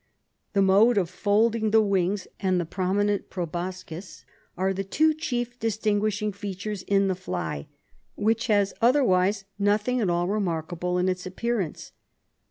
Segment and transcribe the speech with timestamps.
[0.53, 4.25] The mode of folding the wings and the prominent proboscis
[4.57, 7.67] are the two chief distinguishing features in the fly,
[8.15, 11.91] which has otherwise nothing at all remarkable in its appearance.